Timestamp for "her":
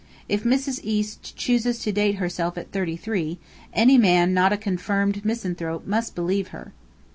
6.47-6.73